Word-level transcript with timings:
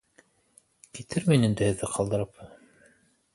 Китермен 0.99 1.45
инде 1.49 1.67
һеҙҙе 1.69 1.91
ҡалдырып. 1.99 2.43